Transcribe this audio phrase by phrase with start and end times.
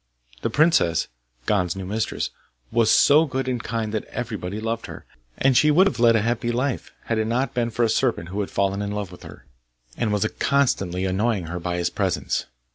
[0.41, 1.09] The princess,
[1.45, 2.31] Gon's new mistress,
[2.71, 5.05] was so good and kind that everybody loved her,
[5.37, 8.29] and she would have led a happy life, had it not been for a serpent
[8.29, 9.45] who had fallen in love with her,
[9.95, 12.47] and was constantly annoying her by his presence.